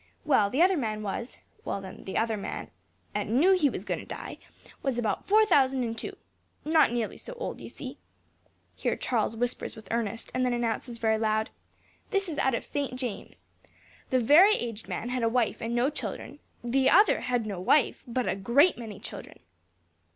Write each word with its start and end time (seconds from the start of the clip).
Well, 0.25 0.49
the 0.49 0.63
other 0.63 0.77
man 0.77 1.03
was 1.03 1.37
well, 1.63 1.79
then, 1.79 2.05
the 2.05 2.17
other 2.17 2.35
man 2.35 2.71
'at 3.13 3.27
knew 3.27 3.51
he 3.53 3.69
was 3.69 3.85
going 3.85 3.99
to 3.99 4.05
die, 4.07 4.39
was 4.81 4.97
about 4.97 5.27
four 5.27 5.45
thousand 5.45 5.83
and 5.83 5.95
two; 5.95 6.17
not 6.65 6.91
nearly 6.91 7.17
so 7.17 7.33
old, 7.33 7.61
you 7.61 7.69
see." 7.69 7.99
(Here 8.75 8.95
Charles 8.95 9.35
whispers 9.37 9.75
with 9.75 9.87
Ernest, 9.91 10.31
and 10.33 10.43
then 10.43 10.53
announces 10.53 10.97
very 10.97 11.19
loud), 11.19 11.51
"This 12.09 12.27
is 12.27 12.39
out 12.39 12.55
of 12.55 12.65
St. 12.65 12.95
James. 12.95 13.45
The 14.09 14.19
very 14.19 14.55
aged 14.55 14.87
man 14.89 15.09
had 15.09 15.21
a 15.21 15.29
wife 15.29 15.61
and 15.61 15.75
no 15.75 15.91
children; 15.91 16.39
and 16.63 16.73
the 16.73 16.89
other 16.89 17.19
had 17.21 17.45
no 17.45 17.59
wife, 17.61 18.01
but 18.07 18.27
a 18.27 18.35
great 18.35 18.79
many 18.79 18.99
children. 18.99 19.39